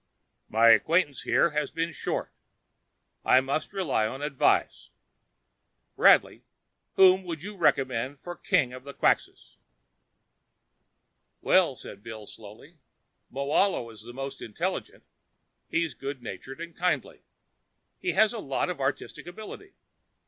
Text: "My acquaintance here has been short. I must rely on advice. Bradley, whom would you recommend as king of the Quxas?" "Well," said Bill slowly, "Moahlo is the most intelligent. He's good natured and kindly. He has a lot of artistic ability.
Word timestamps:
"My 0.49 0.69
acquaintance 0.69 1.21
here 1.21 1.51
has 1.51 1.69
been 1.69 1.91
short. 1.93 2.33
I 3.23 3.39
must 3.39 3.71
rely 3.71 4.07
on 4.07 4.23
advice. 4.23 4.89
Bradley, 5.95 6.43
whom 6.95 7.23
would 7.25 7.43
you 7.43 7.55
recommend 7.55 8.17
as 8.25 8.37
king 8.41 8.73
of 8.73 8.83
the 8.83 8.95
Quxas?" 8.95 9.57
"Well," 11.41 11.75
said 11.75 12.01
Bill 12.01 12.25
slowly, 12.25 12.79
"Moahlo 13.31 13.91
is 13.93 14.01
the 14.01 14.11
most 14.11 14.41
intelligent. 14.41 15.03
He's 15.69 15.93
good 15.93 16.23
natured 16.23 16.59
and 16.61 16.75
kindly. 16.75 17.21
He 17.99 18.13
has 18.13 18.33
a 18.33 18.39
lot 18.39 18.71
of 18.71 18.79
artistic 18.81 19.27
ability. 19.27 19.73